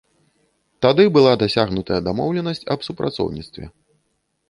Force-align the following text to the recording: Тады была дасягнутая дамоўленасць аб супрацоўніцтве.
Тады 0.85 1.03
была 1.19 1.33
дасягнутая 1.43 2.01
дамоўленасць 2.09 2.67
аб 2.77 2.91
супрацоўніцтве. 2.91 3.65